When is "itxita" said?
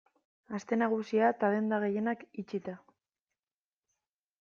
2.47-2.79